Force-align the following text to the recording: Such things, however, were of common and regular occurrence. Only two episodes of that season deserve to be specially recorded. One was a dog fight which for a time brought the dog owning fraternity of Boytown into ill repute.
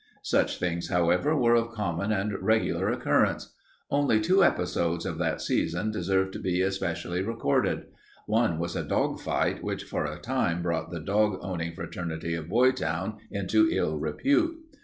Such 0.23 0.57
things, 0.57 0.89
however, 0.89 1.35
were 1.37 1.53
of 1.53 1.73
common 1.73 2.11
and 2.11 2.33
regular 2.41 2.89
occurrence. 2.89 3.53
Only 3.91 4.19
two 4.19 4.43
episodes 4.43 5.05
of 5.05 5.19
that 5.19 5.43
season 5.43 5.91
deserve 5.91 6.31
to 6.31 6.39
be 6.39 6.67
specially 6.71 7.21
recorded. 7.21 7.83
One 8.25 8.57
was 8.57 8.75
a 8.75 8.81
dog 8.83 9.19
fight 9.19 9.63
which 9.63 9.83
for 9.83 10.05
a 10.07 10.17
time 10.17 10.63
brought 10.63 10.89
the 10.89 10.99
dog 11.01 11.37
owning 11.43 11.73
fraternity 11.75 12.33
of 12.33 12.49
Boytown 12.49 13.19
into 13.29 13.69
ill 13.71 13.99
repute. 13.99 14.55